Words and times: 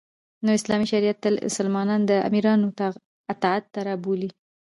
نو 0.43 0.49
اسلامی 0.59 0.85
شریعت 0.93 1.17
تل 1.23 1.35
مسلمانان 1.49 2.01
د 2.05 2.11
امیرانو 2.29 2.67
اطاعت 3.33 3.63
ته 3.73 3.79
رابولی 3.87 4.29